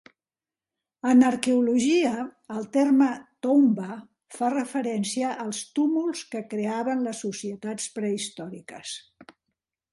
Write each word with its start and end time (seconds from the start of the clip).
En 1.09 1.19
arqueologia, 1.27 2.13
el 2.55 2.65
terme 2.77 3.09
"toumba" 3.47 3.99
fa 4.39 4.51
referència 4.55 5.35
als 5.45 5.63
túmuls 5.81 6.27
que 6.35 6.45
creaven 6.57 7.07
les 7.11 7.25
societats 7.29 7.91
prehistòriques. 8.01 8.99